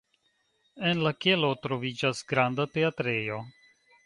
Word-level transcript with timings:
En 0.91 1.03
la 1.07 1.11
kelo 1.25 1.51
troviĝas 1.67 2.25
granda 2.33 2.67
teatrejo. 2.79 3.41